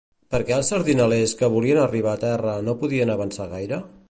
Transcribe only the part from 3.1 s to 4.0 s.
avançar gaire?